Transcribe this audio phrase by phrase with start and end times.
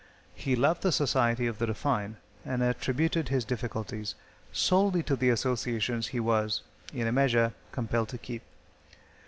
[0.33, 4.15] He loved the society of the refined, and attributed his difficulties
[4.51, 8.41] solely to the associations he was, in a measure, compelled to keep.